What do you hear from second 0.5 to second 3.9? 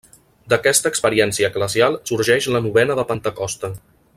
D'aquesta experiència eclesial sorgeix la novena de Pentecosta.